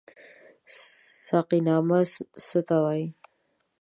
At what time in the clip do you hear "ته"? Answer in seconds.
2.67-2.75